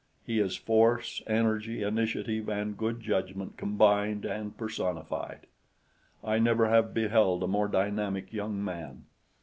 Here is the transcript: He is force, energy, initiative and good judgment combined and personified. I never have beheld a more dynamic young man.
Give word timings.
He 0.25 0.39
is 0.39 0.55
force, 0.55 1.21
energy, 1.27 1.83
initiative 1.83 2.49
and 2.49 2.75
good 2.75 3.01
judgment 3.01 3.55
combined 3.55 4.25
and 4.25 4.57
personified. 4.57 5.45
I 6.23 6.39
never 6.39 6.69
have 6.69 6.91
beheld 6.91 7.43
a 7.43 7.47
more 7.47 7.67
dynamic 7.67 8.33
young 8.33 8.65
man. 8.65 9.05